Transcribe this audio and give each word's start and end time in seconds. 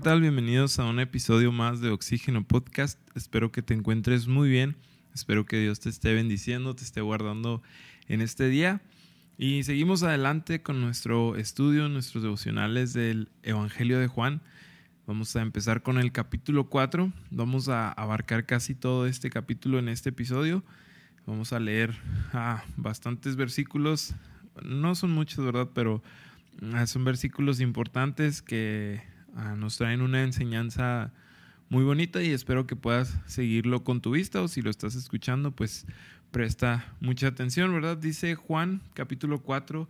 ¿qué 0.00 0.04
tal? 0.04 0.22
Bienvenidos 0.22 0.78
a 0.78 0.86
un 0.86 0.98
episodio 0.98 1.52
más 1.52 1.82
de 1.82 1.90
Oxígeno 1.90 2.42
Podcast. 2.42 2.98
Espero 3.14 3.52
que 3.52 3.60
te 3.60 3.74
encuentres 3.74 4.28
muy 4.28 4.48
bien. 4.48 4.74
Espero 5.14 5.44
que 5.44 5.60
Dios 5.60 5.78
te 5.78 5.90
esté 5.90 6.14
bendiciendo, 6.14 6.74
te 6.74 6.84
esté 6.84 7.02
guardando 7.02 7.62
en 8.08 8.22
este 8.22 8.48
día. 8.48 8.80
Y 9.36 9.62
seguimos 9.62 10.02
adelante 10.02 10.62
con 10.62 10.80
nuestro 10.80 11.36
estudio, 11.36 11.90
nuestros 11.90 12.22
devocionales 12.22 12.94
del 12.94 13.28
Evangelio 13.42 13.98
de 13.98 14.06
Juan. 14.06 14.40
Vamos 15.06 15.36
a 15.36 15.42
empezar 15.42 15.82
con 15.82 15.98
el 15.98 16.12
capítulo 16.12 16.70
4. 16.70 17.12
Vamos 17.30 17.68
a 17.68 17.92
abarcar 17.92 18.46
casi 18.46 18.74
todo 18.74 19.06
este 19.06 19.28
capítulo 19.28 19.78
en 19.78 19.90
este 19.90 20.08
episodio. 20.08 20.64
Vamos 21.26 21.52
a 21.52 21.60
leer 21.60 21.94
ah, 22.32 22.64
bastantes 22.78 23.36
versículos. 23.36 24.14
No 24.62 24.94
son 24.94 25.10
muchos, 25.10 25.44
¿verdad? 25.44 25.68
Pero 25.74 26.02
ah, 26.72 26.86
son 26.86 27.04
versículos 27.04 27.60
importantes 27.60 28.40
que 28.40 29.02
nos 29.56 29.76
traen 29.76 30.02
una 30.02 30.22
enseñanza 30.22 31.12
muy 31.68 31.84
bonita 31.84 32.22
y 32.22 32.32
espero 32.32 32.66
que 32.66 32.76
puedas 32.76 33.16
seguirlo 33.26 33.84
con 33.84 34.00
tu 34.00 34.10
vista 34.10 34.42
o 34.42 34.48
si 34.48 34.60
lo 34.60 34.70
estás 34.70 34.96
escuchando, 34.96 35.52
pues 35.52 35.86
presta 36.30 36.92
mucha 37.00 37.28
atención, 37.28 37.72
¿verdad? 37.72 37.96
Dice 37.96 38.34
Juan 38.34 38.82
capítulo 38.94 39.42
4, 39.42 39.88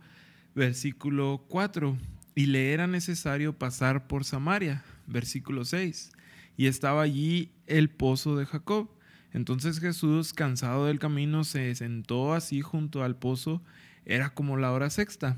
versículo 0.53 1.45
4, 1.49 1.97
y 2.35 2.45
le 2.47 2.73
era 2.73 2.87
necesario 2.87 3.57
pasar 3.57 4.07
por 4.07 4.25
Samaria, 4.25 4.83
versículo 5.07 5.65
6, 5.65 6.11
y 6.57 6.67
estaba 6.67 7.01
allí 7.01 7.51
el 7.67 7.89
pozo 7.89 8.35
de 8.35 8.45
Jacob. 8.45 8.89
Entonces 9.33 9.79
Jesús, 9.79 10.33
cansado 10.33 10.85
del 10.85 10.99
camino, 10.99 11.43
se 11.43 11.73
sentó 11.75 12.33
así 12.33 12.61
junto 12.61 13.03
al 13.03 13.15
pozo, 13.15 13.63
era 14.05 14.33
como 14.33 14.57
la 14.57 14.71
hora 14.71 14.89
sexta. 14.89 15.37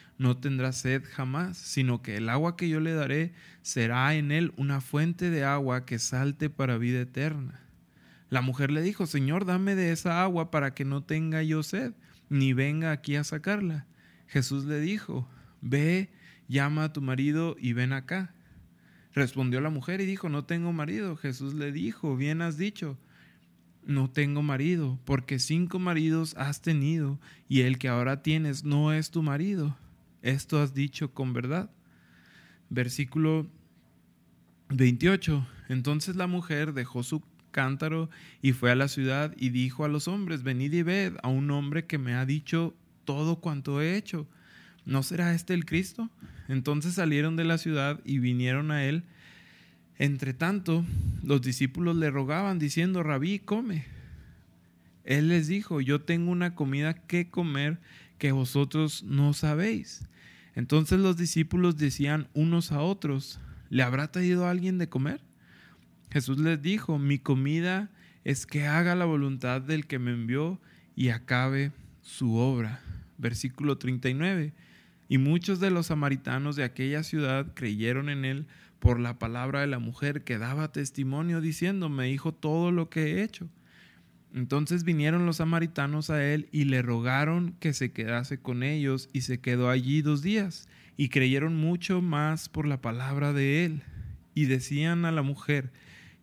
no 0.21 0.37
tendrá 0.37 0.71
sed 0.71 1.03
jamás, 1.03 1.57
sino 1.57 2.03
que 2.03 2.17
el 2.17 2.29
agua 2.29 2.55
que 2.55 2.69
yo 2.69 2.79
le 2.79 2.93
daré 2.93 3.33
será 3.63 4.13
en 4.13 4.31
él 4.31 4.53
una 4.55 4.79
fuente 4.79 5.31
de 5.31 5.43
agua 5.43 5.83
que 5.83 5.97
salte 5.97 6.51
para 6.51 6.77
vida 6.77 7.01
eterna. 7.01 7.59
La 8.29 8.41
mujer 8.41 8.69
le 8.69 8.83
dijo, 8.83 9.07
Señor, 9.07 9.45
dame 9.45 9.73
de 9.73 9.91
esa 9.91 10.21
agua 10.21 10.51
para 10.51 10.75
que 10.75 10.85
no 10.85 11.01
tenga 11.01 11.41
yo 11.41 11.63
sed, 11.63 11.93
ni 12.29 12.53
venga 12.53 12.91
aquí 12.91 13.15
a 13.15 13.23
sacarla. 13.23 13.87
Jesús 14.27 14.65
le 14.65 14.79
dijo, 14.79 15.27
Ve, 15.59 16.11
llama 16.47 16.83
a 16.83 16.93
tu 16.93 17.01
marido 17.01 17.55
y 17.59 17.73
ven 17.73 17.91
acá. 17.91 18.31
Respondió 19.15 19.59
la 19.59 19.71
mujer 19.71 20.01
y 20.01 20.05
dijo, 20.05 20.29
No 20.29 20.45
tengo 20.45 20.71
marido. 20.71 21.17
Jesús 21.17 21.55
le 21.55 21.71
dijo, 21.71 22.15
Bien 22.15 22.43
has 22.43 22.59
dicho, 22.59 22.95
no 23.87 24.07
tengo 24.07 24.43
marido, 24.43 24.99
porque 25.03 25.39
cinco 25.39 25.79
maridos 25.79 26.35
has 26.37 26.61
tenido, 26.61 27.19
y 27.49 27.61
el 27.61 27.79
que 27.79 27.87
ahora 27.87 28.21
tienes 28.21 28.63
no 28.63 28.93
es 28.93 29.09
tu 29.09 29.23
marido 29.23 29.75
esto 30.21 30.61
has 30.61 30.73
dicho 30.73 31.13
con 31.13 31.33
verdad. 31.33 31.69
Versículo 32.69 33.47
28. 34.69 35.47
Entonces 35.69 36.15
la 36.15 36.27
mujer 36.27 36.73
dejó 36.73 37.03
su 37.03 37.23
cántaro 37.51 38.09
y 38.41 38.53
fue 38.53 38.71
a 38.71 38.75
la 38.75 38.87
ciudad 38.87 39.33
y 39.37 39.49
dijo 39.49 39.85
a 39.85 39.89
los 39.89 40.07
hombres, 40.07 40.43
venid 40.43 40.73
y 40.73 40.83
ved 40.83 41.13
a 41.21 41.27
un 41.27 41.51
hombre 41.51 41.85
que 41.85 41.97
me 41.97 42.15
ha 42.15 42.25
dicho 42.25 42.73
todo 43.05 43.37
cuanto 43.37 43.81
he 43.81 43.95
hecho. 43.97 44.27
¿No 44.85 45.03
será 45.03 45.33
este 45.33 45.53
el 45.53 45.65
Cristo? 45.65 46.09
Entonces 46.47 46.95
salieron 46.95 47.35
de 47.35 47.43
la 47.43 47.57
ciudad 47.57 47.99
y 48.03 48.19
vinieron 48.19 48.71
a 48.71 48.85
él. 48.85 49.03
Entre 49.97 50.33
tanto, 50.33 50.83
los 51.23 51.41
discípulos 51.41 51.95
le 51.95 52.09
rogaban, 52.09 52.57
diciendo, 52.57 53.03
Rabí, 53.03 53.39
come. 53.39 53.85
Él 55.03 55.27
les 55.27 55.47
dijo, 55.47 55.81
yo 55.81 56.01
tengo 56.01 56.31
una 56.31 56.55
comida 56.55 56.93
que 56.93 57.29
comer 57.29 57.79
que 58.21 58.31
vosotros 58.31 59.01
no 59.01 59.33
sabéis. 59.33 60.07
Entonces 60.53 60.99
los 60.99 61.17
discípulos 61.17 61.77
decían 61.77 62.27
unos 62.35 62.71
a 62.71 62.81
otros, 62.81 63.39
¿le 63.71 63.81
habrá 63.81 64.11
traído 64.11 64.45
alguien 64.45 64.77
de 64.77 64.87
comer? 64.87 65.21
Jesús 66.11 66.37
les 66.37 66.61
dijo, 66.61 66.99
mi 66.99 67.17
comida 67.17 67.89
es 68.23 68.45
que 68.45 68.67
haga 68.67 68.93
la 68.93 69.05
voluntad 69.05 69.59
del 69.59 69.87
que 69.87 69.97
me 69.97 70.11
envió 70.11 70.61
y 70.95 71.09
acabe 71.09 71.71
su 72.03 72.35
obra. 72.35 72.79
Versículo 73.17 73.79
39. 73.79 74.53
Y 75.09 75.17
muchos 75.17 75.59
de 75.59 75.71
los 75.71 75.87
samaritanos 75.87 76.55
de 76.55 76.63
aquella 76.63 77.01
ciudad 77.01 77.55
creyeron 77.55 78.07
en 78.07 78.23
él 78.23 78.45
por 78.77 78.99
la 78.99 79.17
palabra 79.17 79.61
de 79.61 79.67
la 79.67 79.79
mujer 79.79 80.23
que 80.23 80.37
daba 80.37 80.71
testimonio 80.71 81.41
diciendo, 81.41 81.89
me 81.89 82.05
dijo 82.05 82.35
todo 82.35 82.71
lo 82.71 82.87
que 82.87 83.15
he 83.15 83.23
hecho. 83.23 83.49
Entonces 84.33 84.83
vinieron 84.83 85.25
los 85.25 85.37
samaritanos 85.37 86.09
a 86.09 86.23
él 86.23 86.47
y 86.51 86.65
le 86.65 86.81
rogaron 86.81 87.55
que 87.59 87.73
se 87.73 87.91
quedase 87.91 88.39
con 88.39 88.63
ellos 88.63 89.09
y 89.11 89.21
se 89.21 89.39
quedó 89.39 89.69
allí 89.69 90.01
dos 90.01 90.21
días 90.21 90.69
y 90.95 91.09
creyeron 91.09 91.55
mucho 91.55 92.01
más 92.01 92.47
por 92.47 92.65
la 92.65 92.81
palabra 92.81 93.33
de 93.33 93.65
él 93.65 93.83
y 94.33 94.45
decían 94.45 95.03
a 95.03 95.11
la 95.11 95.21
mujer, 95.21 95.71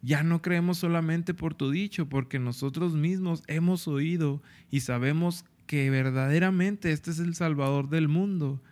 ya 0.00 0.22
no 0.22 0.40
creemos 0.40 0.78
solamente 0.78 1.34
por 1.34 1.54
tu 1.54 1.70
dicho, 1.70 2.08
porque 2.08 2.38
nosotros 2.38 2.94
mismos 2.94 3.42
hemos 3.46 3.88
oído 3.88 4.42
y 4.70 4.80
sabemos 4.80 5.44
que 5.66 5.90
verdaderamente 5.90 6.92
este 6.92 7.10
es 7.10 7.18
el 7.18 7.34
Salvador 7.34 7.90
del 7.90 8.08
mundo, 8.08 8.62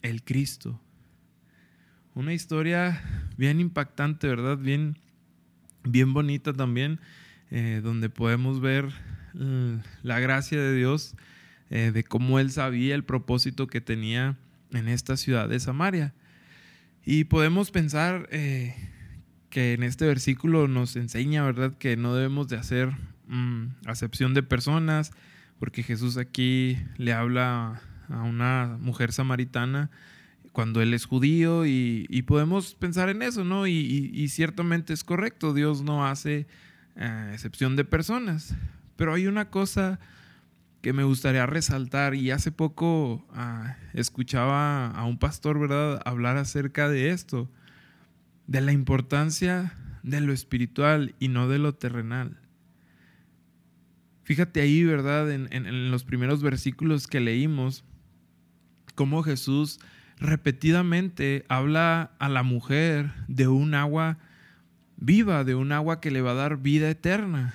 el 0.00 0.22
Cristo. 0.22 0.80
Una 2.14 2.32
historia 2.32 3.02
bien 3.36 3.60
impactante, 3.60 4.28
¿verdad? 4.28 4.56
Bien, 4.56 4.96
bien 5.82 6.14
bonita 6.14 6.52
también 6.52 7.00
eh, 7.56 7.80
donde 7.84 8.10
podemos 8.10 8.60
ver 8.60 8.88
mm, 9.32 9.74
la 10.02 10.18
gracia 10.18 10.60
de 10.60 10.74
Dios, 10.74 11.14
eh, 11.70 11.92
de 11.94 12.02
cómo 12.02 12.40
Él 12.40 12.50
sabía 12.50 12.96
el 12.96 13.04
propósito 13.04 13.68
que 13.68 13.80
tenía 13.80 14.36
en 14.72 14.88
esta 14.88 15.16
ciudad 15.16 15.48
de 15.48 15.60
Samaria. 15.60 16.14
Y 17.04 17.24
podemos 17.24 17.70
pensar 17.70 18.28
eh, 18.32 18.74
que 19.50 19.74
en 19.74 19.84
este 19.84 20.04
versículo 20.04 20.66
nos 20.66 20.96
enseña, 20.96 21.44
¿verdad?, 21.44 21.78
que 21.78 21.96
no 21.96 22.16
debemos 22.16 22.48
de 22.48 22.56
hacer 22.56 22.90
mm, 23.28 23.66
acepción 23.86 24.34
de 24.34 24.42
personas, 24.42 25.12
porque 25.60 25.84
Jesús 25.84 26.16
aquí 26.16 26.76
le 26.96 27.12
habla 27.12 27.82
a 28.08 28.22
una 28.22 28.78
mujer 28.80 29.12
samaritana 29.12 29.92
cuando 30.50 30.82
él 30.82 30.92
es 30.92 31.04
judío 31.04 31.66
y, 31.66 32.24
podemos 32.26 32.74
pensar 32.74 33.10
en 33.10 33.22
eso, 33.22 33.44
¿no? 33.44 33.68
y, 33.68 34.26
ciertamente 34.28 34.92
es 34.92 35.04
correcto, 35.04 35.54
Dios 35.54 35.82
no 35.82 36.04
hace 36.04 36.48
a 36.96 37.32
excepción 37.32 37.76
de 37.76 37.84
personas. 37.84 38.54
Pero 38.96 39.14
hay 39.14 39.26
una 39.26 39.50
cosa 39.50 39.98
que 40.82 40.92
me 40.92 41.04
gustaría 41.04 41.46
resaltar 41.46 42.14
y 42.14 42.30
hace 42.30 42.52
poco 42.52 43.26
ah, 43.32 43.76
escuchaba 43.94 44.88
a 44.88 45.04
un 45.04 45.18
pastor, 45.18 45.58
¿verdad?, 45.58 46.02
hablar 46.04 46.36
acerca 46.36 46.88
de 46.88 47.10
esto, 47.10 47.50
de 48.46 48.60
la 48.60 48.72
importancia 48.72 49.72
de 50.02 50.20
lo 50.20 50.32
espiritual 50.32 51.14
y 51.18 51.28
no 51.28 51.48
de 51.48 51.58
lo 51.58 51.74
terrenal. 51.74 52.38
Fíjate 54.24 54.60
ahí, 54.60 54.84
¿verdad?, 54.84 55.32
en, 55.32 55.48
en 55.52 55.90
los 55.90 56.04
primeros 56.04 56.42
versículos 56.42 57.06
que 57.06 57.20
leímos, 57.20 57.84
cómo 58.94 59.22
Jesús 59.22 59.80
repetidamente 60.18 61.44
habla 61.48 62.12
a 62.18 62.28
la 62.28 62.42
mujer 62.42 63.10
de 63.26 63.48
un 63.48 63.74
agua 63.74 64.18
viva 65.04 65.44
de 65.44 65.54
un 65.54 65.72
agua 65.72 66.00
que 66.00 66.10
le 66.10 66.22
va 66.22 66.32
a 66.32 66.34
dar 66.34 66.58
vida 66.58 66.90
eterna. 66.90 67.54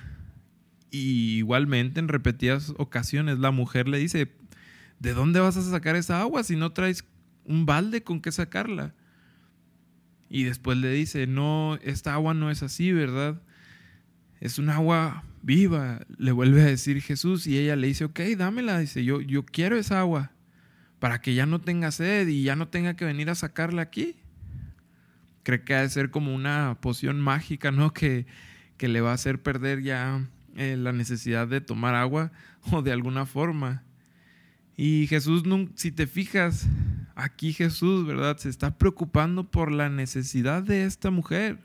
Y 0.90 1.38
igualmente 1.38 2.00
en 2.00 2.08
repetidas 2.08 2.74
ocasiones 2.76 3.38
la 3.38 3.50
mujer 3.50 3.88
le 3.88 3.98
dice, 3.98 4.32
¿de 4.98 5.14
dónde 5.14 5.40
vas 5.40 5.56
a 5.56 5.62
sacar 5.62 5.96
esa 5.96 6.20
agua 6.20 6.42
si 6.42 6.56
no 6.56 6.72
traes 6.72 7.04
un 7.44 7.66
balde 7.66 8.02
con 8.02 8.20
que 8.20 8.32
sacarla? 8.32 8.94
Y 10.28 10.44
después 10.44 10.78
le 10.78 10.90
dice, 10.90 11.26
no, 11.26 11.78
esta 11.82 12.14
agua 12.14 12.34
no 12.34 12.50
es 12.50 12.62
así, 12.62 12.92
¿verdad? 12.92 13.40
es 14.40 14.58
un 14.58 14.70
agua 14.70 15.24
viva, 15.42 16.00
le 16.16 16.32
vuelve 16.32 16.62
a 16.62 16.66
decir 16.66 17.00
Jesús 17.02 17.46
y 17.46 17.58
ella 17.58 17.76
le 17.76 17.86
dice, 17.86 18.04
ok, 18.04 18.20
dámela, 18.36 18.78
dice, 18.78 19.04
yo, 19.04 19.20
yo 19.20 19.44
quiero 19.44 19.76
esa 19.76 20.00
agua 20.00 20.32
para 20.98 21.20
que 21.20 21.34
ya 21.34 21.46
no 21.46 21.60
tenga 21.60 21.90
sed 21.92 22.26
y 22.28 22.42
ya 22.42 22.56
no 22.56 22.68
tenga 22.68 22.96
que 22.96 23.04
venir 23.04 23.30
a 23.30 23.34
sacarla 23.34 23.82
aquí. 23.82 24.16
Cree 25.50 25.64
que 25.64 25.74
ha 25.74 25.80
de 25.80 25.88
ser 25.88 26.12
como 26.12 26.32
una 26.32 26.78
poción 26.80 27.20
mágica, 27.20 27.72
¿no? 27.72 27.92
Que, 27.92 28.24
que 28.76 28.86
le 28.86 29.00
va 29.00 29.10
a 29.10 29.14
hacer 29.14 29.42
perder 29.42 29.82
ya 29.82 30.28
eh, 30.54 30.76
la 30.78 30.92
necesidad 30.92 31.48
de 31.48 31.60
tomar 31.60 31.96
agua 31.96 32.30
o 32.70 32.82
de 32.82 32.92
alguna 32.92 33.26
forma. 33.26 33.82
Y 34.76 35.08
Jesús, 35.08 35.42
si 35.74 35.90
te 35.90 36.06
fijas, 36.06 36.68
aquí 37.16 37.52
Jesús, 37.52 38.06
¿verdad? 38.06 38.36
Se 38.36 38.48
está 38.48 38.78
preocupando 38.78 39.50
por 39.50 39.72
la 39.72 39.88
necesidad 39.88 40.62
de 40.62 40.84
esta 40.84 41.10
mujer. 41.10 41.58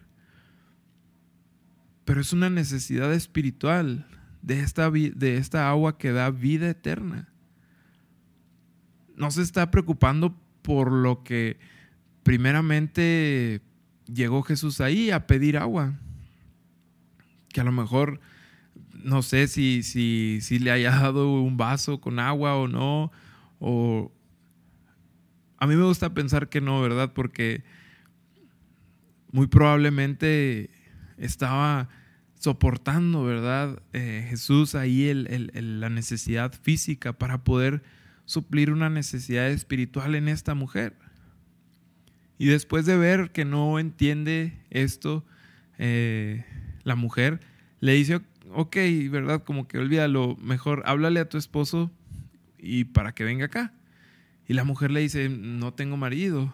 Pero 2.05 2.21
es 2.21 2.33
una 2.33 2.49
necesidad 2.49 3.13
espiritual 3.13 4.07
de 4.41 4.61
esta, 4.61 4.89
de 4.89 5.37
esta 5.37 5.69
agua 5.69 5.99
que 5.99 6.11
da 6.11 6.31
vida 6.31 6.71
eterna. 6.71 7.29
No 9.15 9.29
se 9.29 9.43
está 9.43 9.69
preocupando 9.69 10.35
por 10.63 10.91
lo 10.91 11.21
que 11.21 11.59
primeramente 12.23 13.61
llegó 14.05 14.43
Jesús 14.43 14.81
ahí 14.81 15.11
a 15.11 15.27
pedir 15.27 15.57
agua. 15.57 15.93
Que 17.49 17.61
a 17.61 17.63
lo 17.63 17.71
mejor 17.71 18.19
no 18.93 19.21
sé 19.21 19.47
si, 19.47 19.83
si, 19.83 20.39
si 20.41 20.59
le 20.59 20.71
haya 20.71 20.91
dado 20.91 21.41
un 21.41 21.57
vaso 21.57 22.01
con 22.01 22.19
agua 22.19 22.55
o 22.55 22.67
no. 22.67 23.11
O 23.59 24.11
a 25.57 25.67
mí 25.67 25.75
me 25.75 25.83
gusta 25.83 26.13
pensar 26.13 26.49
que 26.49 26.61
no, 26.61 26.81
¿verdad? 26.81 27.13
Porque 27.13 27.63
muy 29.31 29.47
probablemente 29.47 30.69
estaba 31.17 31.89
soportando, 32.39 33.23
¿verdad? 33.23 33.81
Eh, 33.93 34.25
Jesús 34.29 34.75
ahí 34.75 35.11
la 35.13 35.89
necesidad 35.89 36.53
física 36.53 37.13
para 37.13 37.43
poder 37.43 37.83
suplir 38.25 38.71
una 38.71 38.89
necesidad 38.89 39.49
espiritual 39.49 40.15
en 40.15 40.27
esta 40.27 40.53
mujer. 40.55 40.95
Y 42.37 42.47
después 42.47 42.85
de 42.85 42.97
ver 42.97 43.31
que 43.31 43.45
no 43.45 43.79
entiende 43.79 44.59
esto, 44.69 45.25
eh, 45.77 46.45
la 46.83 46.95
mujer 46.95 47.39
le 47.79 47.93
dice, 47.93 48.21
ok, 48.53 48.75
¿verdad? 49.09 49.43
Como 49.43 49.67
que 49.67 49.77
olvídalo, 49.77 50.35
mejor 50.41 50.83
háblale 50.85 51.19
a 51.19 51.29
tu 51.29 51.37
esposo 51.37 51.91
y 52.59 52.85
para 52.85 53.13
que 53.13 53.23
venga 53.23 53.45
acá. 53.45 53.73
Y 54.47 54.53
la 54.53 54.63
mujer 54.63 54.91
le 54.91 54.99
dice, 54.99 55.29
no 55.29 55.73
tengo 55.73 55.97
marido. 55.97 56.53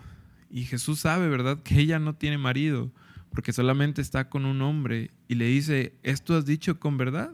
Y 0.50 0.64
Jesús 0.64 1.00
sabe, 1.00 1.30
¿verdad? 1.30 1.62
Que 1.64 1.80
ella 1.80 2.00
no 2.00 2.16
tiene 2.16 2.38
marido, 2.38 2.92
porque 3.32 3.54
solamente 3.54 4.02
está 4.02 4.30
con 4.30 4.46
un 4.46 4.62
hombre. 4.62 5.12
Y 5.28 5.36
le 5.36 5.46
dice, 5.46 5.94
¿esto 6.04 6.36
has 6.36 6.46
dicho 6.46 6.80
con 6.80 6.98
verdad? 6.98 7.34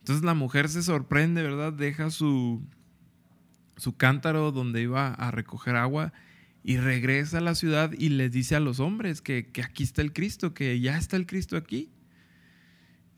Entonces 0.00 0.24
la 0.24 0.34
mujer 0.34 0.68
se 0.68 0.82
sorprende, 0.82 1.42
¿verdad? 1.42 1.72
Deja 1.72 2.10
su, 2.10 2.62
su 3.76 3.96
cántaro 3.96 4.52
donde 4.52 4.82
iba 4.82 5.08
a 5.14 5.30
recoger 5.30 5.76
agua 5.76 6.12
y 6.62 6.76
regresa 6.76 7.38
a 7.38 7.40
la 7.40 7.54
ciudad 7.54 7.92
y 7.92 8.10
les 8.10 8.32
dice 8.32 8.56
a 8.56 8.60
los 8.60 8.80
hombres 8.80 9.22
que, 9.22 9.46
que 9.46 9.62
aquí 9.62 9.82
está 9.82 10.02
el 10.02 10.12
Cristo, 10.12 10.54
que 10.54 10.78
ya 10.80 10.98
está 10.98 11.16
el 11.16 11.26
Cristo 11.26 11.56
aquí. 11.56 11.90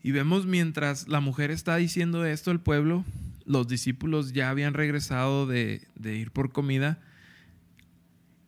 Y 0.01 0.11
vemos 0.11 0.45
mientras 0.45 1.07
la 1.07 1.21
mujer 1.21 1.51
está 1.51 1.77
diciendo 1.77 2.25
esto 2.25 2.51
al 2.51 2.59
pueblo, 2.59 3.05
los 3.45 3.67
discípulos 3.67 4.33
ya 4.33 4.49
habían 4.49 4.73
regresado 4.73 5.45
de, 5.45 5.87
ir 6.03 6.31
por 6.31 6.51
comida. 6.51 6.99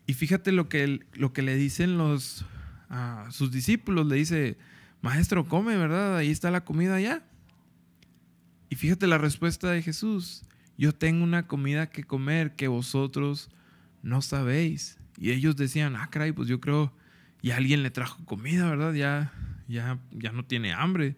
Y 0.07 0.13
fíjate 0.13 0.51
lo 0.51 0.69
que, 0.69 1.05
lo 1.13 1.33
que 1.33 1.41
le 1.41 1.55
dicen 1.55 1.97
los, 1.97 2.45
a 2.89 3.27
sus 3.31 3.51
discípulos. 3.51 4.05
Le 4.07 4.15
dice, 4.15 4.57
maestro, 5.01 5.47
come, 5.47 5.77
¿verdad? 5.77 6.17
Ahí 6.17 6.29
está 6.29 6.51
la 6.51 6.63
comida 6.63 6.99
ya. 6.99 7.23
Y 8.69 8.75
fíjate 8.75 9.07
la 9.07 9.17
respuesta 9.17 9.71
de 9.71 9.81
Jesús. 9.81 10.43
Yo 10.77 10.93
tengo 10.93 11.23
una 11.23 11.47
comida 11.47 11.89
que 11.89 12.03
comer 12.03 12.55
que 12.55 12.67
vosotros 12.67 13.49
no 14.05 14.21
sabéis. 14.21 14.99
Y 15.17 15.31
ellos 15.31 15.57
decían, 15.57 15.95
ah, 15.95 16.09
caray, 16.09 16.31
pues 16.31 16.47
yo 16.47 16.61
creo, 16.61 16.93
y 17.41 17.51
alguien 17.51 17.83
le 17.83 17.89
trajo 17.89 18.23
comida, 18.23 18.69
¿verdad? 18.69 18.93
Ya, 18.93 19.33
ya, 19.67 19.99
ya 20.11 20.31
no 20.31 20.45
tiene 20.45 20.73
hambre. 20.73 21.17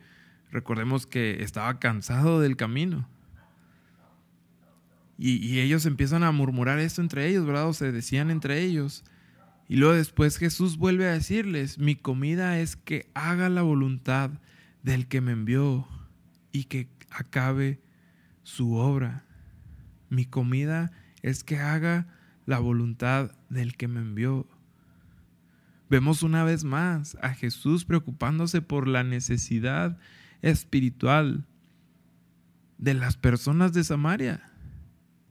Recordemos 0.51 1.05
que 1.05 1.43
estaba 1.43 1.79
cansado 1.79 2.39
del 2.39 2.55
camino. 2.55 3.07
Y, 5.19 5.59
ellos 5.59 5.85
empiezan 5.85 6.23
a 6.23 6.31
murmurar 6.31 6.79
esto 6.79 7.01
entre 7.01 7.27
ellos, 7.27 7.45
¿verdad? 7.45 7.67
O 7.67 7.73
se 7.73 7.91
decían 7.91 8.29
entre 8.29 8.61
ellos. 8.61 9.03
Y 9.67 9.75
luego 9.75 9.95
después 9.95 10.37
Jesús 10.37 10.77
vuelve 10.77 11.07
a 11.07 11.13
decirles, 11.13 11.79
mi 11.79 11.95
comida 11.95 12.59
es 12.59 12.75
que 12.75 13.09
haga 13.15 13.49
la 13.49 13.63
voluntad 13.63 14.29
del 14.83 15.07
que 15.07 15.19
me 15.19 15.33
envió 15.33 15.87
y 16.51 16.65
que 16.65 16.87
acabe 17.09 17.81
su 18.43 18.75
obra. 18.75 19.25
Mi 20.09 20.25
comida 20.25 20.91
es 21.23 21.43
que 21.43 21.57
haga 21.57 22.07
la 22.47 22.57
voluntad 22.59 23.31
del 23.49 23.75
que 23.75 23.87
me 23.87 23.99
envió. 23.99 24.47
Vemos 25.89 26.23
una 26.23 26.43
vez 26.43 26.63
más 26.63 27.15
a 27.21 27.33
Jesús 27.33 27.85
preocupándose 27.85 28.61
por 28.61 28.87
la 28.87 29.03
necesidad 29.03 29.99
espiritual 30.41 31.45
de 32.77 32.93
las 32.93 33.17
personas 33.17 33.73
de 33.73 33.83
Samaria. 33.83 34.49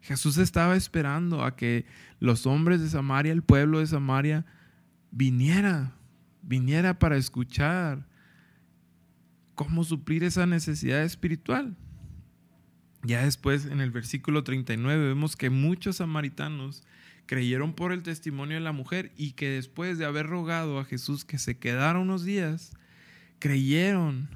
Jesús 0.03 0.37
estaba 0.37 0.77
esperando 0.77 1.43
a 1.43 1.57
que 1.57 1.87
los 2.21 2.47
hombres 2.47 2.81
de 2.81 2.91
Samaria, 2.91 3.33
el 3.33 3.43
pueblo 3.43 3.81
de 3.81 3.87
Samaria, 3.87 4.45
viniera, 5.11 5.95
viniera 6.43 6.99
para 6.99 7.17
escuchar 7.17 8.07
cómo 9.55 9.85
suplir 9.85 10.23
esa 10.23 10.45
necesidad 10.45 11.03
espiritual. 11.03 11.77
Ya 13.03 13.25
después, 13.25 13.65
en 13.67 13.81
el 13.81 13.91
versículo 13.91 14.45
39, 14.45 15.09
vemos 15.09 15.35
que 15.35 15.49
muchos 15.49 15.97
samaritanos 15.97 16.85
creyeron 17.27 17.75
por 17.75 17.93
el 17.93 18.03
testimonio 18.03 18.57
de 18.57 18.63
la 18.63 18.73
mujer 18.73 19.13
y 19.17 19.33
que 19.33 19.51
después 19.51 19.99
de 19.99 20.05
haber 20.05 20.27
rogado 20.27 20.79
a 20.79 20.85
Jesús 20.85 21.25
que 21.25 21.39
se 21.39 21.59
quedara 21.59 21.99
unos 21.99 22.25
días, 22.25 22.73
creyeron 23.39 24.29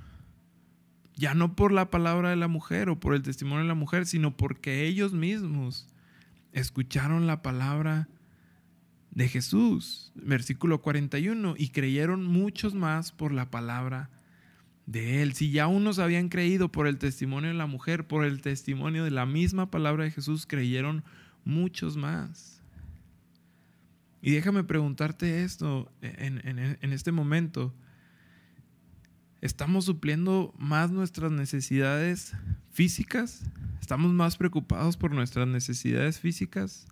ya 1.15 1.35
no 1.35 1.55
por 1.55 1.73
la 1.73 1.91
palabra 1.91 2.31
de 2.31 2.37
la 2.37 2.49
mujer 2.49 2.89
o 2.89 2.99
por 2.99 3.15
el 3.15 3.23
testimonio 3.23 3.63
de 3.63 3.69
la 3.69 3.75
mujer, 3.75 4.07
sino 4.07 4.37
porque 4.37 4.87
ellos 4.87 5.13
mismos 5.13 5.87
escucharon 6.53 7.27
la 7.27 7.43
palabra 7.43 8.09
de 9.11 9.29
Jesús, 9.29 10.13
versículo 10.15 10.81
41, 10.81 11.55
y 11.57 11.69
creyeron 11.69 12.25
muchos 12.25 12.75
más 12.75 13.13
por 13.13 13.33
la 13.33 13.51
palabra 13.51 14.11
de 14.87 15.23
él. 15.23 15.35
Si 15.35 15.51
ya 15.51 15.67
unos 15.67 15.99
habían 15.99 16.29
creído 16.29 16.73
por 16.73 16.87
el 16.87 16.99
testimonio 16.99 17.51
de 17.51 17.57
la 17.57 17.67
mujer, 17.67 18.07
por 18.07 18.25
el 18.25 18.41
testimonio 18.41 19.05
de 19.05 19.11
la 19.11 19.27
misma 19.27 19.71
palabra 19.71 20.05
de 20.05 20.11
Jesús, 20.11 20.47
creyeron 20.47 21.05
muchos 21.45 21.97
más. 21.97 22.60
Y 24.23 24.33
déjame 24.33 24.65
preguntarte 24.65 25.45
esto 25.45 25.91
en, 26.03 26.93
este 26.93 27.11
momento. 27.11 27.75
¿Estamos 29.41 29.87
supliendo 29.87 30.55
más 30.59 30.91
nuestras 30.91 31.33
necesidades 31.33 32.35
físicas? 32.71 33.43
¿Estamos 33.81 34.13
más 34.13 34.37
preocupados 34.37 34.99
por 34.99 35.13
nuestras 35.13 35.49
necesidades 35.49 36.21
físicas 36.21 36.87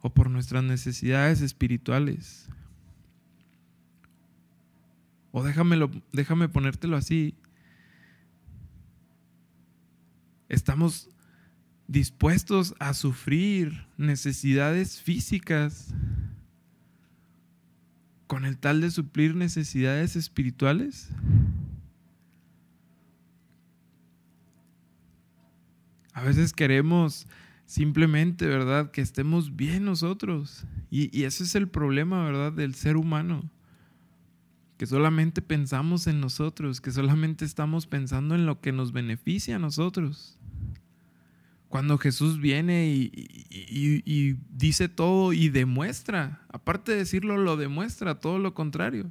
o 0.00 0.12
por 0.12 0.28
nuestras 0.28 0.64
necesidades 0.64 1.40
espirituales? 1.40 2.48
O 5.30 5.44
déjamelo, 5.44 5.90
déjame 6.12 6.48
ponértelo 6.48 6.96
así. 6.96 7.36
¿Estamos 10.48 11.10
dispuestos 11.88 12.74
a 12.78 12.94
sufrir 12.94 13.86
necesidades 13.96 15.00
físicas 15.00 15.94
con 18.26 18.44
el 18.44 18.58
tal 18.58 18.82
de 18.82 18.90
suplir 18.90 19.34
necesidades 19.34 20.14
espirituales? 20.14 21.08
A 26.12 26.22
veces 26.22 26.52
queremos 26.52 27.26
simplemente, 27.64 28.46
¿verdad? 28.46 28.90
Que 28.90 29.00
estemos 29.00 29.56
bien 29.56 29.84
nosotros. 29.84 30.64
Y, 30.90 31.16
y, 31.16 31.24
ese 31.24 31.44
es 31.44 31.54
el 31.54 31.68
problema, 31.68 32.24
¿verdad? 32.24 32.52
Del 32.52 32.74
ser 32.74 32.96
humano. 32.96 33.48
Que 34.78 34.86
solamente 34.86 35.42
pensamos 35.42 36.06
en 36.06 36.20
nosotros, 36.20 36.80
que 36.80 36.90
solamente 36.90 37.44
estamos 37.44 37.86
pensando 37.86 38.34
en 38.34 38.46
lo 38.46 38.60
que 38.60 38.72
nos 38.72 38.92
beneficia 38.92 39.56
a 39.56 39.58
nosotros. 39.58 40.37
Cuando 41.68 41.98
Jesús 41.98 42.40
viene 42.40 42.88
y, 42.88 44.38
dice 44.50 44.88
todo 44.88 45.34
y 45.34 45.50
demuestra, 45.50 46.40
aparte 46.48 46.92
de 46.92 46.98
decirlo, 46.98 47.36
lo 47.36 47.56
demuestra, 47.56 48.20
todo 48.20 48.38
lo 48.38 48.54
contrario, 48.54 49.10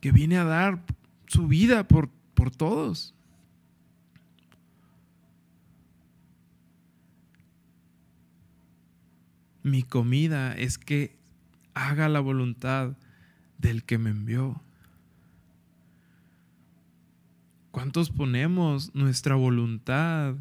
que 0.00 0.12
viene 0.12 0.36
a 0.36 0.44
dar 0.44 0.84
su 1.26 1.48
vida 1.48 1.88
por, 1.88 2.08
por 2.34 2.52
todos. 2.52 3.14
Mi 9.64 9.82
comida 9.82 10.54
es 10.54 10.78
que 10.78 11.16
haga 11.72 12.08
la 12.08 12.20
voluntad 12.20 12.96
del 13.58 13.82
que 13.82 13.98
me 13.98 14.10
envió. 14.10 14.60
¿Cuántos 17.72 18.10
ponemos 18.10 18.94
nuestra 18.94 19.34
voluntad 19.34 20.36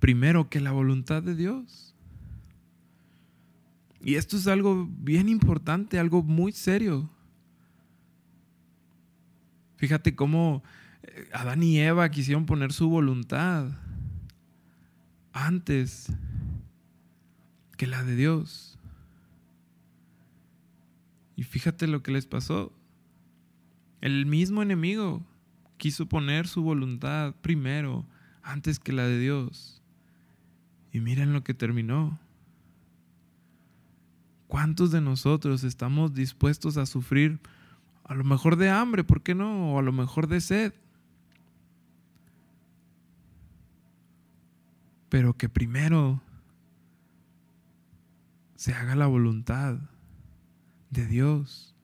primero 0.00 0.48
que 0.48 0.60
la 0.60 0.72
voluntad 0.72 1.22
de 1.22 1.36
Dios? 1.36 1.94
Y 4.00 4.14
esto 4.14 4.36
es 4.36 4.46
algo 4.46 4.88
bien 4.90 5.28
importante, 5.28 5.98
algo 5.98 6.22
muy 6.22 6.52
serio. 6.52 7.08
Fíjate 9.76 10.14
cómo 10.14 10.62
eh, 11.02 11.28
Adán 11.32 11.62
y 11.62 11.78
Eva 11.78 12.10
quisieron 12.10 12.46
poner 12.46 12.72
su 12.72 12.88
voluntad 12.88 13.68
antes 15.32 16.12
que 17.76 17.86
la 17.86 18.02
de 18.02 18.16
Dios. 18.16 18.78
Y 21.36 21.42
fíjate 21.42 21.86
lo 21.86 22.02
que 22.02 22.12
les 22.12 22.26
pasó. 22.26 22.72
El 24.00 24.26
mismo 24.26 24.62
enemigo 24.62 25.22
quiso 25.76 26.06
poner 26.06 26.46
su 26.46 26.62
voluntad 26.62 27.34
primero 27.40 28.06
antes 28.42 28.78
que 28.78 28.92
la 28.92 29.04
de 29.04 29.18
Dios. 29.18 29.79
Y 30.92 31.00
miren 31.00 31.32
lo 31.32 31.44
que 31.44 31.54
terminó. 31.54 32.18
¿Cuántos 34.48 34.90
de 34.90 35.00
nosotros 35.00 35.62
estamos 35.62 36.14
dispuestos 36.14 36.76
a 36.76 36.86
sufrir 36.86 37.40
a 38.10 38.14
lo 38.14 38.24
mejor 38.24 38.56
de 38.56 38.68
hambre, 38.68 39.04
¿por 39.04 39.22
qué 39.22 39.36
no? 39.36 39.74
O 39.74 39.78
a 39.78 39.82
lo 39.82 39.92
mejor 39.92 40.26
de 40.26 40.40
sed. 40.40 40.74
Pero 45.08 45.34
que 45.34 45.48
primero 45.48 46.20
se 48.56 48.74
haga 48.74 48.96
la 48.96 49.06
voluntad 49.06 49.78
de 50.90 51.06
Dios. 51.06 51.76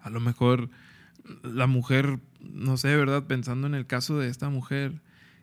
A 0.00 0.08
lo 0.08 0.20
mejor 0.20 0.70
la 1.42 1.66
mujer, 1.66 2.18
no 2.40 2.76
sé, 2.76 2.96
¿verdad? 2.96 3.26
Pensando 3.26 3.66
en 3.66 3.74
el 3.74 3.86
caso 3.86 4.18
de 4.18 4.28
esta 4.28 4.48
mujer, 4.48 5.00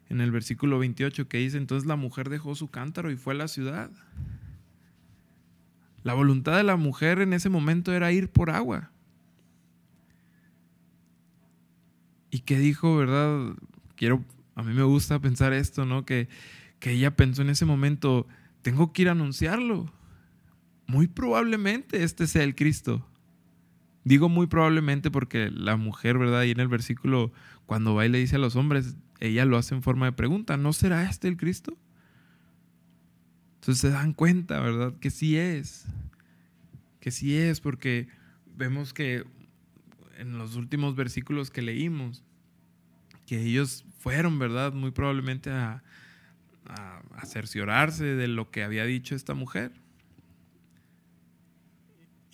en 0.10 0.22
el 0.22 0.32
versículo 0.32 0.80
28 0.80 1.28
que 1.28 1.38
dice, 1.38 1.58
entonces 1.58 1.88
la 1.88 1.96
mujer 1.96 2.30
dejó 2.30 2.56
su 2.56 2.68
cántaro 2.68 3.12
y 3.12 3.18
fue 3.18 3.34
a 3.34 3.38
la 3.38 3.48
ciudad. 3.48 3.92
La 6.04 6.14
voluntad 6.14 6.56
de 6.56 6.64
la 6.64 6.78
mujer 6.78 7.20
en 7.20 7.34
ese 7.34 7.50
momento 7.50 7.94
era 7.94 8.12
ir 8.12 8.30
por 8.30 8.50
agua. 8.50 8.92
Y 12.32 12.40
que 12.40 12.58
dijo, 12.58 12.96
¿verdad? 12.96 13.56
Quiero, 13.96 14.24
a 14.56 14.64
mí 14.64 14.74
me 14.74 14.84
gusta 14.84 15.20
pensar 15.20 15.54
esto, 15.54 15.86
¿no? 15.86 16.06
Que, 16.06 16.30
que 16.80 16.92
ella 16.92 17.16
pensó 17.16 17.42
en 17.42 17.50
ese 17.50 17.66
momento, 17.66 18.28
tengo 18.62 18.94
que 18.94 19.04
ir 19.04 19.10
a 19.10 19.12
anunciarlo. 19.12 19.92
Muy 20.86 21.08
probablemente 21.08 22.04
este 22.04 22.28
sea 22.28 22.44
el 22.44 22.56
Cristo. 22.56 23.06
Digo 24.08 24.30
muy 24.30 24.48
probablemente 24.48 25.12
porque 25.12 25.52
la 25.52 25.76
mujer, 25.76 26.18
¿verdad? 26.18 26.44
Y 26.44 26.52
en 26.52 26.62
el 26.62 26.70
versículo, 26.70 27.34
cuando 27.66 27.94
va 27.94 28.06
y 28.06 28.10
le 28.10 28.20
dice 28.20 28.38
a 28.38 28.40
los 28.40 28.56
hombres, 28.56 28.96
ella 29.20 29.44
lo 29.44 29.58
hace 29.58 29.76
en 29.76 29.84
forma 29.84 30.06
de 30.06 30.14
pregunta, 30.14 30.56
¿no 30.56 30.72
será 30.72 31.04
este 31.10 31.28
el 31.28 31.36
Cristo? 31.36 31.78
Entonces 33.56 33.82
se 33.82 33.90
dan 33.90 34.14
cuenta, 34.14 34.62
¿verdad? 34.62 34.94
Que 35.02 35.10
sí 35.10 35.36
es. 35.36 35.88
Que 37.02 37.12
sí 37.12 37.36
es, 37.36 37.60
porque 37.60 38.08
vemos 38.56 38.94
que 38.94 39.26
en 40.18 40.38
los 40.38 40.56
últimos 40.56 40.96
versículos 40.96 41.52
que 41.52 41.62
leímos, 41.62 42.24
que 43.26 43.42
ellos 43.42 43.84
fueron, 44.00 44.40
¿verdad? 44.40 44.72
Muy 44.72 44.92
probablemente 44.92 45.50
a, 45.50 45.84
a, 46.66 47.26
cerciorarse 47.26 48.06
de 48.06 48.30
lo 48.30 48.52
que 48.52 48.64
había 48.64 48.86
dicho 48.86 49.16
esta 49.16 49.34
mujer. 49.34 49.74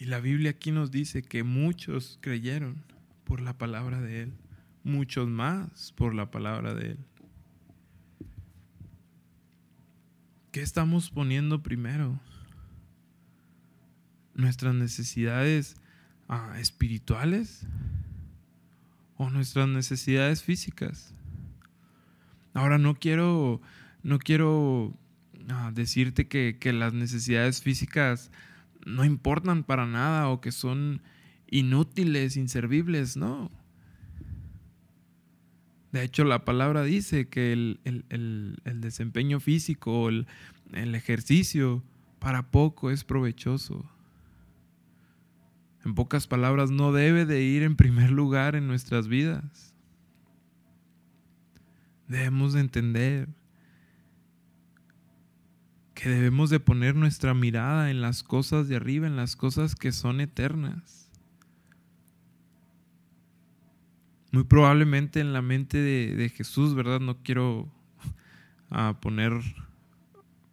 Y 0.03 0.05
la 0.05 0.19
Biblia 0.19 0.51
aquí 0.51 0.71
nos 0.71 0.91
dice 0.91 1.21
que 1.21 1.43
muchos 1.43 2.17
creyeron 2.19 2.83
por 3.23 3.39
la 3.39 3.57
palabra 3.57 4.01
de 4.01 4.23
Él, 4.23 4.33
muchos 4.83 5.29
más 5.29 5.93
por 5.93 6.13
la 6.13 6.29
palabra 6.29 6.73
de 6.73 6.91
Él. 6.91 6.97
¿Qué 10.51 10.61
estamos 10.61 11.09
poniendo 11.09 11.63
primero? 11.63 12.19
¿Nuestras 14.35 14.75
necesidades 14.75 15.77
ah, 16.27 16.57
espirituales 16.59 17.65
o 19.15 19.29
nuestras 19.29 19.69
necesidades 19.69 20.43
físicas? 20.43 21.13
Ahora 22.53 22.77
no 22.77 22.95
quiero, 22.95 23.61
no 24.01 24.19
quiero 24.19 24.97
ah, 25.47 25.71
decirte 25.73 26.27
que, 26.27 26.57
que 26.59 26.73
las 26.73 26.93
necesidades 26.93 27.61
físicas 27.61 28.31
no 28.85 29.05
importan 29.05 29.63
para 29.63 29.85
nada 29.85 30.29
o 30.29 30.41
que 30.41 30.51
son 30.51 31.01
inútiles, 31.49 32.37
inservibles, 32.37 33.17
no. 33.17 33.51
De 35.91 36.03
hecho, 36.03 36.23
la 36.23 36.43
palabra 36.43 36.83
dice 36.83 37.27
que 37.27 37.53
el, 37.53 38.79
desempeño 38.81 39.39
físico, 39.39 40.09
el, 40.09 40.25
el 40.71 40.95
ejercicio, 40.95 41.83
para 42.19 42.49
poco 42.49 42.89
es 42.89 43.03
provechoso. 43.03 43.85
En 45.85 45.93
pocas 45.93 46.25
palabras, 46.27 46.71
no 46.71 46.91
debe 46.93 47.25
de 47.25 47.43
ir 47.43 47.61
en 47.61 47.75
primer 47.75 48.09
lugar 48.09 48.55
en 48.55 48.67
nuestras 48.67 49.07
vidas. 49.07 49.75
Debemos 52.07 52.53
de 52.53 52.61
entender 52.61 53.29
que 56.03 56.09
debemos 56.09 56.49
de 56.49 56.59
poner 56.59 56.95
nuestra 56.95 57.33
mirada 57.33 57.89
en 57.89 58.01
las 58.01 58.23
cosas 58.23 58.67
de 58.67 58.75
arriba, 58.75 59.07
en 59.07 59.15
las 59.15 59.37
cosas 59.37 59.73
que 59.73 59.93
son 59.93 60.19
eternas. 60.19 61.09
muy 64.33 64.43
probablemente 64.43 65.21
en 65.21 65.31
la 65.31 65.41
mente 65.41 65.77
de, 65.77 66.27
Jesús, 66.27 66.75
¿verdad? 66.75 66.99
No 66.99 67.19
quiero 67.23 67.71
ah, 68.69 68.97
poner 68.99 69.31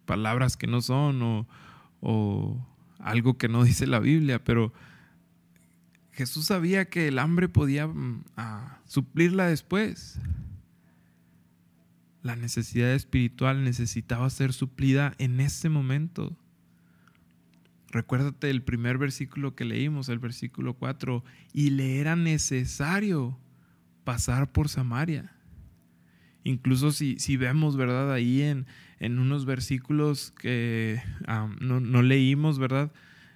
palabras 0.05 0.55
que 0.55 0.67
no 0.67 0.81
son 0.81 1.45
o, 1.99 2.67
algo 2.99 3.37
que 3.37 3.49
no 3.49 3.65
dice 3.65 3.87
la 3.87 3.99
Biblia, 3.99 4.41
pero 4.41 4.71
Jesús 6.13 6.45
sabía 6.45 6.85
que 6.85 7.09
el 7.09 7.19
hambre 7.19 7.49
podía 7.49 7.87
mm, 7.87 8.23
ah, 8.37 8.79
suplirla 8.85 9.47
después. 9.47 10.17
La 12.21 12.35
necesidad 12.35 12.93
espiritual 12.93 13.63
necesitaba 13.63 14.29
ser 14.29 14.53
suplida 14.53 15.13
en 15.17 15.39
ese 15.39 15.69
momento. 15.69 16.37
Recuérdate 17.89 18.49
el 18.49 18.61
primer 18.61 18.97
versículo 18.97 19.55
que 19.55 19.65
leímos, 19.65 20.07
el 20.09 20.19
versículo 20.19 20.75
4, 20.75 21.23
y 21.51 21.71
le 21.71 21.99
era 21.99 22.15
necesario 22.15 23.37
pasar 24.03 24.51
por 24.51 24.69
Samaria. 24.69 25.35
Incluso 26.43 26.91
si, 26.91 27.19
si 27.19 27.37
vemos, 27.37 27.75
¿verdad? 27.75 28.13
Ahí 28.13 28.41
en, 28.41 28.65
en 28.99 29.19
unos 29.19 29.45
versículos 29.45 30.31
que 30.31 31.01
no, 31.59 32.01
leímos, 32.01 32.59
¿verdad? 32.59 32.91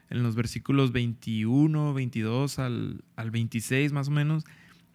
En 0.10 0.24
los 0.24 0.36
versículos 0.36 0.92
21, 0.92 1.94
22 1.94 2.60
al, 2.60 3.04
al 3.16 3.32
26 3.32 3.92
más 3.92 4.08
o 4.08 4.12
menos, 4.12 4.46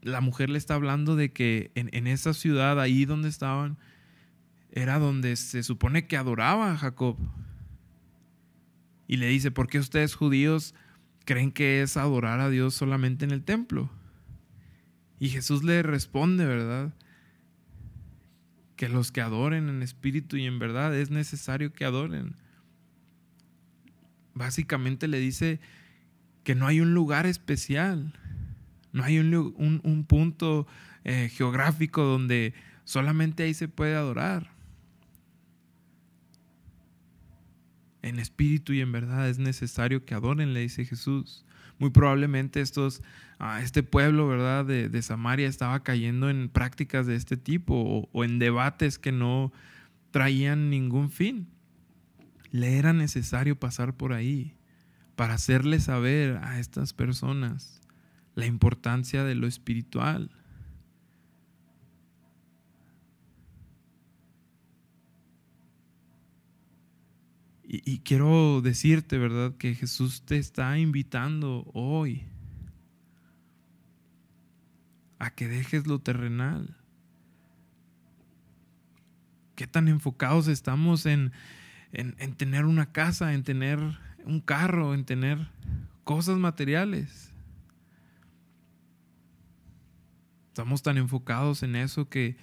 la 0.02 0.20
mujer 0.20 0.50
le 0.50 0.58
está 0.58 0.74
hablando 0.74 1.16
de 1.16 1.32
que 1.32 1.70
en, 1.74 2.06
esa 2.06 2.34
ciudad, 2.34 2.80
ahí 2.80 3.04
donde 3.04 3.28
estaban, 3.28 3.78
era 4.70 4.98
donde 4.98 5.36
se 5.36 5.62
supone 5.62 6.06
que 6.06 6.16
adoraba 6.16 6.72
a 6.72 6.76
Jacob. 6.76 7.16
Y 9.06 9.16
le 9.16 9.28
dice, 9.28 9.50
¿por 9.50 9.66
qué 9.66 9.78
ustedes 9.78 10.14
judíos 10.14 10.74
creen 11.24 11.52
que 11.52 11.82
es 11.82 11.96
adorar 11.96 12.40
a 12.40 12.48
Dios 12.48 12.74
solamente 12.74 13.24
en 13.24 13.32
el 13.32 13.42
templo? 13.42 13.90
Y 15.18 15.28
Jesús 15.28 15.64
le 15.64 15.82
responde, 15.82 16.46
¿verdad? 16.46 16.94
Que 18.76 18.88
los 18.88 19.12
que 19.12 19.20
adoren 19.20 19.68
en 19.68 19.82
espíritu 19.82 20.36
y 20.36 20.46
en 20.46 20.58
verdad 20.58 20.96
es 20.96 21.10
necesario 21.10 21.72
que 21.72 21.84
adoren. 21.84 22.36
Básicamente 24.32 25.08
le 25.08 25.18
dice 25.18 25.60
que 26.44 26.54
no 26.54 26.66
hay 26.66 26.80
un 26.80 26.94
lugar 26.94 27.26
especial, 27.26 28.14
no 28.92 29.04
hay 29.04 29.18
un, 29.18 30.04
punto 30.08 30.66
eh, 31.04 31.30
geográfico 31.32 32.02
donde 32.02 32.54
solamente 32.84 33.44
ahí 33.44 33.54
se 33.54 33.68
puede 33.68 33.94
adorar. 33.94 34.50
En 38.02 38.18
espíritu 38.18 38.72
y 38.72 38.80
en 38.80 38.92
verdad 38.92 39.28
es 39.28 39.38
necesario 39.38 40.04
que 40.04 40.14
adoren, 40.14 40.54
le 40.54 40.60
dice 40.60 40.84
Jesús. 40.84 41.44
Muy 41.78 41.90
probablemente 41.90 42.60
estos 42.60 43.02
este 43.62 43.82
pueblo, 43.82 44.28
¿verdad?, 44.28 44.66
de, 44.66 45.02
Samaria 45.02 45.48
estaba 45.48 45.82
cayendo 45.82 46.28
en 46.28 46.50
prácticas 46.50 47.06
de 47.06 47.16
este 47.16 47.38
tipo 47.38 48.08
o, 48.12 48.24
en 48.24 48.38
debates 48.38 48.98
que 48.98 49.12
no 49.12 49.50
traían 50.10 50.68
ningún 50.68 51.10
fin. 51.10 51.48
Le 52.50 52.76
era 52.76 52.92
necesario 52.92 53.58
pasar 53.58 53.94
por 53.94 54.12
ahí 54.12 54.54
para 55.16 55.34
hacerle 55.34 55.80
saber 55.80 56.38
a 56.42 56.58
estas 56.58 56.92
personas 56.92 57.79
la 58.34 58.46
importancia 58.46 59.24
de 59.24 59.34
lo 59.34 59.46
espiritual. 59.46 60.30
y, 67.72 68.00
quiero 68.00 68.60
decirte, 68.62 69.16
¿verdad?, 69.16 69.54
que 69.56 69.76
Jesús 69.76 70.22
te 70.22 70.38
está 70.38 70.76
invitando 70.76 71.70
hoy 71.72 72.24
a 75.20 75.30
que 75.30 75.46
dejes 75.46 75.86
lo 75.86 76.00
terrenal. 76.00 76.76
¿Qué 79.54 79.68
tan 79.68 79.86
enfocados 79.86 80.48
estamos 80.48 81.06
en, 81.06 81.30
en, 81.92 82.16
en 82.18 82.34
tener 82.34 82.64
una 82.64 82.90
casa, 82.90 83.34
en 83.34 83.44
tener 83.44 83.78
un 84.24 84.40
carro, 84.40 84.92
en 84.92 85.04
tener 85.04 85.38
cosas 86.02 86.38
materiales? 86.38 87.29
Estamos 90.50 90.82
tan 90.82 90.98
enfocados 90.98 91.62
en 91.62 91.76
eso 91.76 92.08
que, 92.08 92.36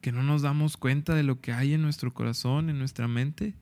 que 0.00 0.12
no 0.12 0.22
nos 0.22 0.40
damos 0.40 0.76
cuenta 0.76 1.16
de 1.16 1.24
lo 1.24 1.40
que 1.40 1.52
hay 1.52 1.74
en 1.74 1.82
nuestro 1.82 2.14
corazón, 2.14 2.70
en 2.70 2.78
nuestra 2.78 3.08
mente. 3.08 3.54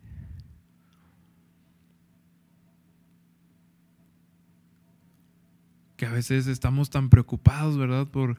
Que 5.96 6.04
a 6.04 6.12
veces 6.12 6.46
estamos 6.46 6.90
tan 6.90 7.08
preocupados, 7.08 7.78
¿verdad? 7.78 8.06
Por 8.06 8.36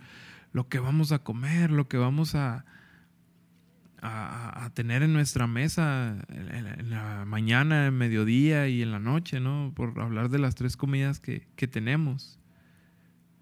lo 0.53 0.69
que 0.69 0.77
vamos 0.77 1.11
a 1.11 1.23
comer, 1.23 1.71
lo 1.71 1.87
que 1.87 1.97
vamos 1.97 2.35
a, 2.35 2.63
a, 4.03 4.69
tener 4.75 5.01
en 5.01 5.13
nuestra 5.13 5.47
mesa 5.47 6.15
en, 6.29 6.91
la 6.91 7.25
mañana, 7.25 7.87
en 7.87 7.97
mediodía 7.97 8.67
y 8.67 8.83
en 8.83 8.91
la 8.91 8.99
noche, 8.99 9.39
¿no? 9.39 9.73
Por 9.75 9.99
hablar 9.99 10.29
de 10.29 10.37
las 10.37 10.53
tres 10.53 10.77
comidas 10.77 11.19
que, 11.19 11.47
que 11.55 11.67
tenemos. 11.67 12.37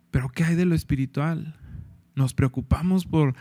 Pero 0.09 0.29
¿qué 0.29 0.45
hay 0.45 0.55
de 0.55 0.63
lo 0.63 0.73
espiritual? 0.73 1.53
¿Nos 2.17 2.33
preocupamos 2.33 3.05
por 3.05 3.35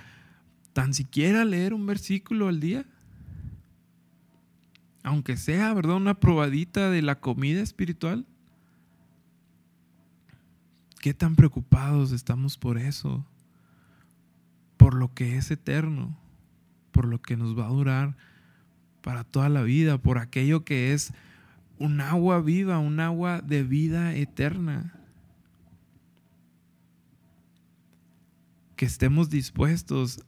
tan 0.75 0.93
siquiera 0.93 1.47
leer 1.47 1.73
un 1.73 1.87
versículo 1.87 2.47
al 2.49 2.61
día? 2.61 2.85
Aunque 5.03 5.39
sea, 5.39 5.73
¿verdad? 5.73 5.97
Una 5.97 6.21
probadita 6.21 6.91
de 6.91 7.01
la 7.01 7.19
comida 7.19 7.63
espiritual. 7.63 8.27
¿Qué 11.01 11.15
tan 11.15 11.37
preocupados 11.37 12.13
estamos 12.13 12.59
por 12.59 12.77
eso? 12.77 13.25
Por 14.77 14.93
lo 14.93 15.15
que 15.15 15.39
es 15.39 15.51
eterno, 15.51 16.15
por 16.93 17.07
lo 17.07 17.23
que 17.23 17.39
nos 17.39 17.59
va 17.59 17.65
a 17.65 17.71
durar 17.71 18.15
para 19.01 19.25
toda 19.25 19.49
la 19.49 19.63
vida, 19.63 19.97
por 19.97 20.19
aquello 20.19 20.67
que 20.67 20.93
es 20.93 21.15
un 21.79 22.03
agua 22.03 22.43
viva, 22.43 22.79
un 22.79 23.01
agua 23.01 23.41
de 23.41 23.63
vida 23.63 24.15
eterna. 24.15 24.96
Que 28.77 28.85
estemos 28.85 29.31
dispuestos 29.31 30.21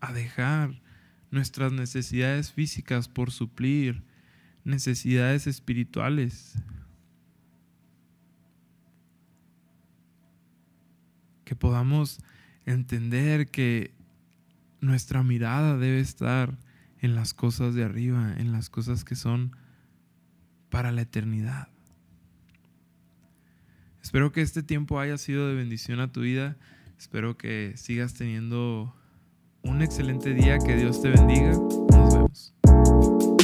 a 0.00 0.12
dejar 0.12 0.82
nuestras 1.30 1.72
necesidades 1.72 2.52
físicas 2.52 3.08
por 3.08 3.30
suplir 3.30 4.04
necesidades 4.64 5.46
espirituales. 5.46 6.56
que 11.46 11.54
podamos 11.54 12.18
entender 12.66 13.48
que 13.48 13.94
nuestra 14.80 15.22
mirada 15.22 15.78
debe 15.78 16.00
estar 16.00 16.58
en 16.98 17.14
las 17.14 17.32
cosas 17.32 17.74
de 17.74 17.84
arriba, 17.84 18.34
en 18.36 18.52
las 18.52 18.68
cosas 18.68 19.04
que 19.04 19.14
son 19.14 19.56
para 20.68 20.90
la 20.90 21.02
eternidad. 21.02 21.68
Espero 24.02 24.32
que 24.32 24.42
este 24.42 24.64
tiempo 24.64 24.98
haya 24.98 25.16
sido 25.18 25.48
de 25.48 25.54
bendición 25.54 26.00
a 26.00 26.10
tu 26.10 26.22
vida. 26.22 26.56
Espero 26.98 27.36
que 27.36 27.74
sigas 27.76 28.14
teniendo 28.14 28.94
un 29.62 29.82
excelente 29.82 30.34
día. 30.34 30.58
Que 30.58 30.76
Dios 30.76 31.02
te 31.02 31.10
bendiga. 31.10 31.52
Nos 31.90 32.14
vemos. 32.14 33.35